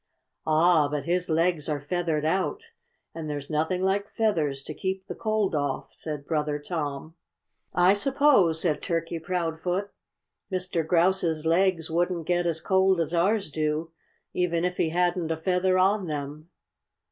[0.47, 0.87] "Ah!
[0.87, 2.63] But his legs are feathered out.
[3.13, 7.13] And there's nothing like feathers to keep the cold off," said Brother Tom.
[7.75, 9.91] "I suppose," said Turkey Proudfoot,
[10.51, 10.83] "Mr.
[10.87, 13.91] Grouse's legs wouldn't get as cold as ours do,
[14.33, 16.49] even if he hadn't a feather on them."